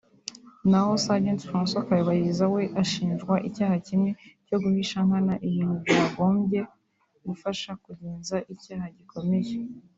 [0.69, 4.11] na ho Sgt François Kabayiza we ashinjwa icyaha kimwe
[4.47, 6.61] cyo guhisha nkana ibintu byagombye
[7.27, 9.51] gufasha kugenza icyaha gikomeye